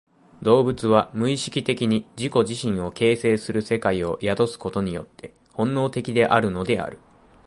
[0.41, 6.97] 動物は無意識的に自己自身を形成する世界を宿すことによって本能的であるのである。